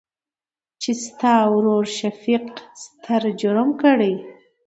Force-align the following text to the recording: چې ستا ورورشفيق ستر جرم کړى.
چې 0.81 0.91
ستا 1.03 1.33
ورورشفيق 1.53 2.45
ستر 2.83 3.21
جرم 3.39 3.69
کړى. 3.81 4.13